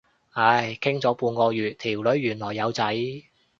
[0.31, 2.83] 唉，傾咗半個月，條女原來有仔。